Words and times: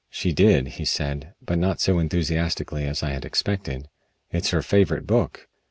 "She 0.09 0.33
did," 0.33 0.67
he 0.67 0.85
said, 0.85 1.35
but 1.45 1.59
not 1.59 1.79
so 1.79 1.99
enthusiastically 1.99 2.85
as 2.87 3.03
I 3.03 3.11
had 3.11 3.23
expected. 3.23 3.87
"It's 4.31 4.49
her 4.49 4.63
favorite 4.63 5.05
book. 5.05 5.47